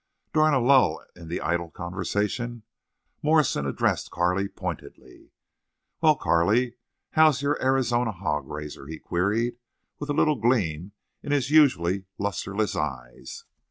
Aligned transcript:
During 0.33 0.55
a 0.55 0.59
lull 0.59 1.05
in 1.15 1.27
the 1.27 1.41
idle 1.41 1.69
conversation 1.69 2.63
Morrison 3.21 3.67
addressed 3.67 4.09
Carley 4.09 4.47
pointedly. 4.47 5.29
"Well, 6.01 6.15
Carley, 6.15 6.73
how's 7.11 7.43
your 7.43 7.63
Arizona 7.63 8.11
hog 8.11 8.47
raiser?" 8.47 8.87
he 8.87 8.97
queried, 8.97 9.57
with 9.99 10.09
a 10.09 10.13
little 10.13 10.37
gleam 10.41 10.93
in 11.21 11.31
his 11.31 11.51
usually 11.51 12.05
lusterless 12.17 12.75
eyes. 12.75 13.45